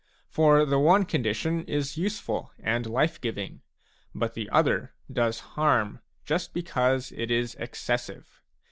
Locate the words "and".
2.57-2.87